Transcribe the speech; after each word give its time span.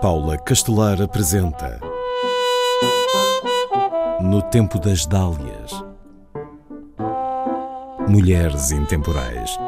Paula 0.00 0.38
Castelar 0.38 1.02
apresenta 1.02 1.80
No 4.20 4.40
Tempo 4.42 4.78
das 4.78 5.04
Dálias 5.06 5.72
Mulheres 8.08 8.70
Intemporais 8.70 9.58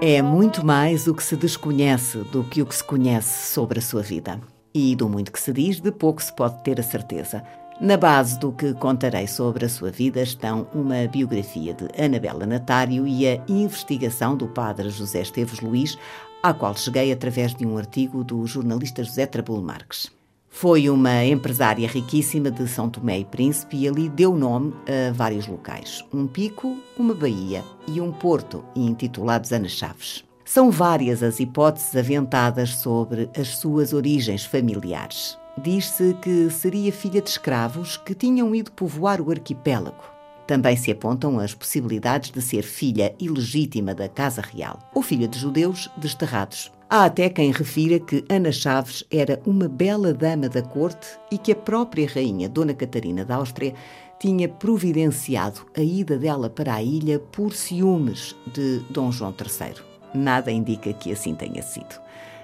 É 0.00 0.20
muito 0.20 0.66
mais 0.66 1.06
o 1.06 1.14
que 1.14 1.22
se 1.22 1.36
desconhece 1.36 2.18
do 2.32 2.42
que 2.42 2.62
o 2.62 2.66
que 2.66 2.74
se 2.74 2.82
conhece 2.82 3.52
sobre 3.52 3.78
a 3.78 3.82
sua 3.82 4.02
vida. 4.02 4.40
E 4.74 4.96
do 4.96 5.08
muito 5.08 5.30
que 5.30 5.40
se 5.40 5.52
diz, 5.52 5.80
de 5.80 5.92
pouco 5.92 6.20
se 6.20 6.34
pode 6.34 6.64
ter 6.64 6.80
a 6.80 6.82
certeza. 6.82 7.44
Na 7.80 7.96
base 7.96 8.38
do 8.38 8.52
que 8.52 8.72
contarei 8.74 9.26
sobre 9.26 9.64
a 9.64 9.68
sua 9.68 9.90
vida 9.90 10.22
estão 10.22 10.68
uma 10.72 11.08
biografia 11.08 11.74
de 11.74 11.88
Anabela 12.00 12.46
Natário 12.46 13.04
e 13.04 13.26
a 13.26 13.42
investigação 13.48 14.36
do 14.36 14.46
padre 14.46 14.88
José 14.90 15.22
Esteves 15.22 15.58
Luís, 15.58 15.98
à 16.40 16.54
qual 16.54 16.76
cheguei 16.76 17.10
através 17.10 17.52
de 17.52 17.66
um 17.66 17.76
artigo 17.76 18.22
do 18.22 18.46
jornalista 18.46 19.02
José 19.02 19.26
Trabulo 19.26 19.60
Marques. 19.60 20.08
Foi 20.48 20.88
uma 20.88 21.24
empresária 21.24 21.88
riquíssima 21.88 22.48
de 22.48 22.68
São 22.68 22.88
Tomé 22.88 23.18
e 23.18 23.24
Príncipe 23.24 23.76
e 23.76 23.88
ali 23.88 24.08
deu 24.08 24.36
nome 24.36 24.72
a 24.86 25.12
vários 25.12 25.48
locais: 25.48 26.04
um 26.12 26.28
pico, 26.28 26.78
uma 26.96 27.12
baía 27.12 27.64
e 27.88 28.00
um 28.00 28.12
porto, 28.12 28.64
intitulados 28.76 29.50
Ana 29.50 29.68
Chaves. 29.68 30.24
São 30.44 30.70
várias 30.70 31.24
as 31.24 31.40
hipóteses 31.40 31.96
aventadas 31.96 32.76
sobre 32.76 33.28
as 33.36 33.56
suas 33.56 33.92
origens 33.92 34.44
familiares. 34.44 35.36
Diz-se 35.56 36.14
que 36.20 36.50
seria 36.50 36.92
filha 36.92 37.22
de 37.22 37.30
escravos 37.30 37.96
que 37.96 38.14
tinham 38.14 38.54
ido 38.54 38.72
povoar 38.72 39.20
o 39.20 39.30
arquipélago. 39.30 40.02
Também 40.46 40.76
se 40.76 40.90
apontam 40.90 41.38
as 41.38 41.54
possibilidades 41.54 42.30
de 42.30 42.42
ser 42.42 42.62
filha 42.62 43.14
ilegítima 43.18 43.94
da 43.94 44.08
Casa 44.08 44.42
Real 44.42 44.78
ou 44.92 45.00
filha 45.00 45.28
de 45.28 45.38
judeus 45.38 45.88
desterrados. 45.96 46.72
Há 46.90 47.06
até 47.06 47.30
quem 47.30 47.50
refira 47.50 47.98
que 47.98 48.24
Ana 48.28 48.52
Chaves 48.52 49.04
era 49.10 49.40
uma 49.46 49.68
bela 49.68 50.12
dama 50.12 50.48
da 50.48 50.60
corte 50.60 51.06
e 51.30 51.38
que 51.38 51.52
a 51.52 51.56
própria 51.56 52.06
rainha 52.06 52.48
Dona 52.48 52.74
Catarina 52.74 53.24
da 53.24 53.36
Áustria 53.36 53.74
tinha 54.18 54.48
providenciado 54.48 55.66
a 55.76 55.80
ida 55.80 56.18
dela 56.18 56.50
para 56.50 56.74
a 56.74 56.82
ilha 56.82 57.18
por 57.18 57.54
ciúmes 57.54 58.36
de 58.52 58.80
Dom 58.90 59.10
João 59.10 59.34
III. 59.38 59.82
Nada 60.14 60.52
indica 60.52 60.92
que 60.92 61.12
assim 61.12 61.34
tenha 61.34 61.62
sido. 61.62 62.00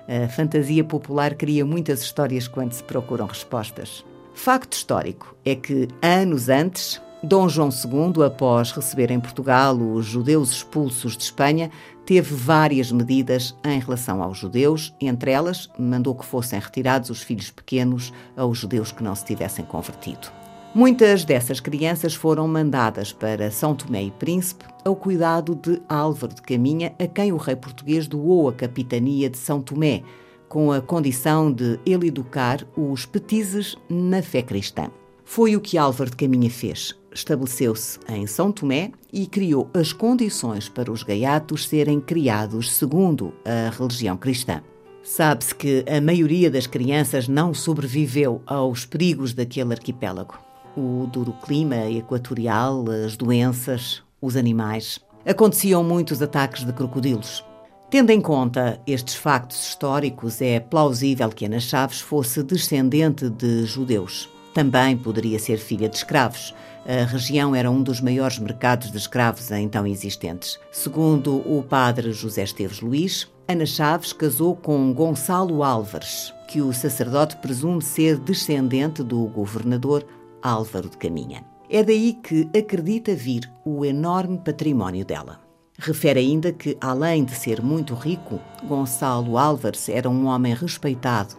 A 0.09 0.29
fantasia 0.29 0.85
popular 0.85 1.35
cria 1.35 1.65
muitas 1.65 2.03
histórias 2.03 2.49
quando 2.49 2.73
se 2.73 2.83
procuram 2.83 3.27
respostas. 3.27 4.05
Facto 4.35 4.73
histórico 4.75 5.35
é 5.45 5.55
que, 5.55 5.89
anos 6.03 6.49
antes, 6.49 7.01
Dom 7.23 7.49
João 7.49 7.69
II, 7.69 8.25
após 8.25 8.73
receber 8.73 9.11
em 9.11 9.21
Portugal 9.21 9.77
os 9.77 10.07
judeus 10.07 10.53
expulsos 10.53 11.17
de 11.17 11.25
Espanha, 11.25 11.71
teve 12.07 12.35
várias 12.35 12.91
medidas 12.91 13.55
em 13.63 13.79
relação 13.79 14.23
aos 14.23 14.39
judeus, 14.39 14.95
entre 15.01 15.31
elas, 15.31 15.69
mandou 15.79 16.15
que 16.15 16.25
fossem 16.25 16.59
retirados 16.59 17.11
os 17.11 17.23
filhos 17.23 17.51
pequenos 17.51 18.13
aos 18.37 18.57
judeus 18.57 18.91
que 18.91 19.03
não 19.03 19.15
se 19.15 19.27
tivessem 19.27 19.65
convertido. 19.65 20.40
Muitas 20.73 21.25
dessas 21.25 21.59
crianças 21.59 22.15
foram 22.15 22.47
mandadas 22.47 23.13
para 23.13 23.51
São 23.51 23.75
Tomé 23.75 24.05
e 24.05 24.11
Príncipe 24.13 24.65
ao 24.85 24.95
cuidado 24.95 25.57
de 25.57 25.83
Álvaro 25.89 26.33
de 26.33 26.43
Caminha, 26.43 26.95
a 26.97 27.09
quem 27.09 27.33
o 27.33 27.37
rei 27.37 27.57
português 27.57 28.07
doou 28.07 28.49
a 28.49 28.53
capitania 28.53 29.29
de 29.29 29.37
São 29.37 29.61
Tomé, 29.61 30.05
com 30.49 30.71
a 30.71 30.81
condição 30.81 31.51
de 31.51 31.81
ele 31.85 32.07
educar 32.07 32.65
os 32.77 33.05
petizes 33.05 33.77
na 33.89 34.23
fé 34.23 34.43
cristã. 34.43 34.89
Foi 35.25 35.57
o 35.57 35.61
que 35.61 35.77
Álvaro 35.77 36.11
de 36.11 36.17
Caminha 36.17 36.49
fez. 36.49 36.97
Estabeleceu-se 37.13 37.99
em 38.09 38.25
São 38.29 38.53
Tomé 38.53 38.93
e 39.13 39.27
criou 39.27 39.69
as 39.75 39.93
condições 39.93 40.69
para 40.69 40.93
os 40.93 41.03
gaiatos 41.03 41.67
serem 41.67 42.01
criados 42.01 42.71
segundo 42.71 43.35
a 43.45 43.77
religião 43.77 44.17
cristã. 44.17 44.63
Sabe-se 45.03 45.53
que 45.53 45.85
a 45.89 46.01
maioria 46.01 46.49
das 46.49 46.69
crianças 46.69 47.27
não 47.27 47.53
sobreviveu 47.53 48.41
aos 48.47 48.87
perigos 48.87 49.35
daquele 49.35 49.73
arquipélago 49.73 50.50
o 50.77 51.07
duro 51.07 51.33
clima 51.45 51.91
equatorial, 51.91 52.85
as 53.05 53.17
doenças, 53.17 54.03
os 54.21 54.37
animais. 54.37 54.99
Aconteciam 55.27 55.83
muitos 55.85 56.23
ataques 56.23 56.65
de 56.65 56.73
crocodilos. 56.73 57.45
Tendo 57.91 58.11
em 58.11 58.21
conta 58.21 58.81
estes 58.87 59.17
factos 59.17 59.67
históricos, 59.67 60.41
é 60.41 60.61
plausível 60.61 61.29
que 61.29 61.45
Ana 61.45 61.59
Chaves 61.59 62.01
fosse 62.01 62.43
descendente 62.43 63.29
de 63.29 63.65
judeus. 63.65 64.29
Também 64.55 64.97
poderia 64.97 65.39
ser 65.39 65.59
filha 65.59 65.89
de 65.89 65.97
escravos. 65.97 66.55
A 66.87 67.05
região 67.05 67.55
era 67.55 67.71
um 67.71 67.83
dos 67.83 68.01
maiores 68.01 68.39
mercados 68.39 68.91
de 68.91 68.97
escravos 68.97 69.51
então 69.51 69.87
existentes. 69.87 70.59
Segundo 70.71 71.39
o 71.39 71.63
padre 71.63 72.13
José 72.13 72.45
Esteves 72.45 72.81
Luís, 72.81 73.29
Ana 73.49 73.67
Chaves 73.67 74.13
casou 74.13 74.55
com 74.55 74.93
Gonçalo 74.95 75.65
Álvares, 75.65 76.33
que 76.47 76.63
o 76.63 76.73
sacerdote 76.73 77.37
presume 77.39 77.83
ser 77.83 78.17
descendente 78.19 79.03
do 79.03 79.27
governador 79.27 80.07
Álvaro 80.43 80.89
de 80.89 80.97
Caminha. 80.97 81.45
É 81.69 81.83
daí 81.83 82.15
que 82.15 82.49
acredita 82.57 83.15
vir 83.15 83.51
o 83.65 83.85
enorme 83.85 84.39
património 84.39 85.05
dela. 85.05 85.41
Refere 85.79 86.21
ainda 86.21 86.53
que, 86.53 86.77
além 86.81 87.25
de 87.25 87.35
ser 87.35 87.63
muito 87.63 87.95
rico, 87.95 88.41
Gonçalo 88.65 89.39
Álvares 89.39 89.89
era 89.89 90.11
um 90.11 90.27
homem 90.27 90.53
respeitado, 90.53 91.37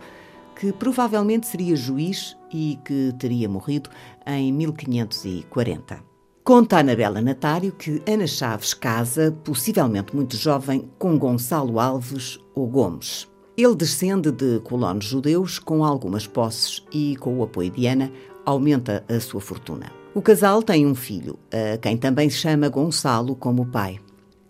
que 0.56 0.72
provavelmente 0.72 1.48
seria 1.48 1.76
juiz 1.76 2.36
e 2.52 2.80
que 2.84 3.14
teria 3.20 3.48
morrido 3.48 3.90
em 4.26 4.52
1540. 4.52 6.12
Conta 6.44 6.80
Anabela 6.80 7.22
Natário 7.22 7.72
que 7.72 8.02
Ana 8.08 8.26
Chaves 8.26 8.74
casa, 8.74 9.32
possivelmente 9.44 10.16
muito 10.16 10.36
jovem, 10.36 10.90
com 10.98 11.20
Gonçalo 11.20 11.80
Alves 11.80 12.40
ou 12.56 12.66
Gomes. 12.68 13.28
Ele 13.56 13.76
descende 13.76 14.32
de 14.32 14.60
colonos 14.62 15.06
judeus 15.06 15.60
com 15.60 15.86
algumas 15.86 16.26
posses 16.26 16.84
e, 16.92 17.16
com 17.18 17.38
o 17.38 17.44
apoio 17.44 17.70
de 17.70 17.86
Ana, 17.86 18.12
aumenta 18.46 19.04
a 19.08 19.20
sua 19.20 19.42
fortuna. 19.42 19.92
O 20.14 20.22
casal 20.22 20.62
tem 20.62 20.86
um 20.86 20.96
filho, 20.96 21.40
a 21.52 21.78
quem 21.78 21.96
também 21.96 22.30
se 22.30 22.38
chama 22.38 22.70
Gonçalo 22.70 23.36
como 23.36 23.66
pai. 23.66 24.00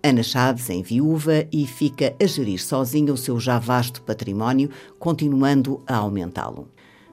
Ana 0.03 0.23
Chaves 0.23 0.69
em 0.69 0.81
viúva 0.81 1.45
e 1.51 1.67
fica 1.67 2.15
a 2.19 2.25
gerir 2.25 2.59
sozinha 2.59 3.13
o 3.13 3.17
seu 3.17 3.39
já 3.39 3.59
vasto 3.59 4.01
património, 4.01 4.69
continuando 4.97 5.79
a 5.85 5.97
aumentá-lo. 5.97 6.67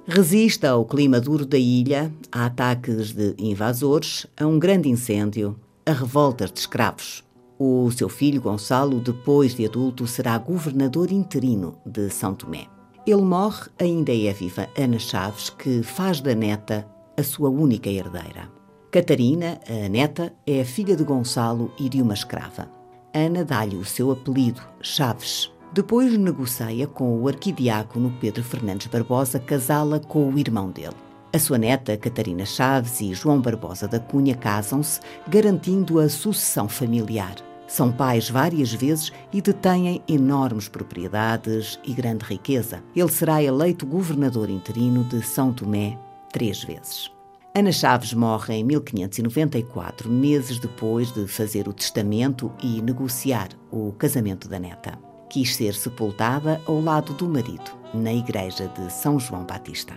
Resiste 0.07 0.67
ao 0.67 0.87
clima 0.87 1.21
duro 1.21 1.45
da 1.45 1.59
ilha, 1.59 2.11
a 2.33 2.47
ataques 2.47 3.13
de 3.13 3.35
invasores, 3.39 4.27
a 4.35 4.47
um 4.47 4.59
grande 4.59 4.89
incêndio, 4.89 5.55
a 5.85 5.93
revoltas 5.93 6.51
de 6.51 6.61
escravos. 6.61 7.23
O 7.59 7.91
seu 7.91 8.09
filho 8.09 8.41
Gonçalo, 8.41 9.01
depois 9.01 9.55
de 9.55 9.67
adulto, 9.67 10.07
será 10.07 10.39
governador 10.39 11.13
interino 11.13 11.77
de 11.85 12.09
São 12.09 12.35
Tomé. 12.35 12.78
Ele 13.09 13.23
morre, 13.23 13.71
ainda 13.79 14.15
é 14.15 14.31
viva 14.35 14.69
Ana 14.77 14.99
Chaves, 14.99 15.49
que 15.49 15.83
faz 15.83 16.21
da 16.21 16.35
neta 16.35 16.87
a 17.17 17.23
sua 17.23 17.49
única 17.49 17.89
herdeira. 17.89 18.51
Catarina, 18.91 19.59
a 19.67 19.89
neta, 19.89 20.31
é 20.47 20.61
a 20.61 20.65
filha 20.67 20.95
de 20.95 21.05
Gonçalo 21.05 21.73
e 21.79 21.89
de 21.89 22.03
uma 22.03 22.13
escrava. 22.13 22.71
Ana 23.15 23.47
dá-lhe 23.47 23.77
o 23.77 23.85
seu 23.85 24.11
apelido, 24.11 24.61
Chaves. 24.83 25.51
Depois 25.73 26.19
negocia 26.19 26.87
com 26.87 27.19
o 27.19 27.27
arquidiácono 27.27 28.15
Pedro 28.21 28.45
Fernandes 28.45 28.89
Barbosa 28.89 29.39
casá-la 29.39 30.01
com 30.01 30.31
o 30.31 30.39
irmão 30.39 30.71
dele. 30.71 30.95
A 31.33 31.39
sua 31.39 31.57
neta, 31.57 31.97
Catarina 31.97 32.45
Chaves, 32.45 33.01
e 33.01 33.15
João 33.15 33.41
Barbosa 33.41 33.89
da 33.89 33.99
Cunha 33.99 34.35
casam-se, 34.35 35.01
garantindo 35.27 35.99
a 35.99 36.11
sucessão 36.11 36.69
familiar. 36.69 37.37
São 37.69 37.93
pais 37.93 38.31
várias 38.31 38.73
vezes 38.73 39.13
e 39.31 39.43
detêm 39.43 40.03
enormes 40.09 40.69
propriedades 40.69 41.79
e 41.85 41.93
grande 41.93 42.25
riqueza. 42.25 42.83
Ele 42.97 43.11
será 43.11 43.43
eleito 43.43 43.85
governador 43.85 44.49
interino 44.49 45.05
de 45.05 45.23
São 45.23 45.53
Tomé 45.53 45.99
três 46.33 46.65
vezes. 46.65 47.11
Ana 47.55 47.71
Chaves 47.71 48.15
morre 48.15 48.55
em 48.55 48.65
1594, 48.65 50.11
meses 50.11 50.59
depois 50.59 51.13
de 51.13 51.27
fazer 51.27 51.69
o 51.69 51.73
testamento 51.73 52.51
e 52.63 52.81
negociar 52.81 53.49
o 53.71 53.93
casamento 53.93 54.49
da 54.49 54.59
neta. 54.59 54.99
Quis 55.29 55.55
ser 55.55 55.75
sepultada 55.75 56.61
ao 56.67 56.81
lado 56.81 57.13
do 57.13 57.29
marido, 57.29 57.71
na 57.93 58.13
igreja 58.13 58.69
de 58.69 58.91
São 58.91 59.21
João 59.21 59.45
Batista. 59.45 59.95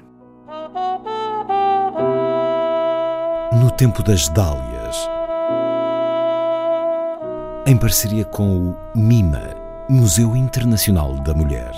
No 3.53 3.71
tempo 3.71 4.03
das 4.03 4.27
Dálias 4.29 4.80
em 7.65 7.77
parceria 7.77 8.25
com 8.25 8.69
o 8.69 8.77
MIMA, 8.95 9.55
Museu 9.87 10.35
Internacional 10.35 11.15
da 11.17 11.33
Mulher. 11.33 11.71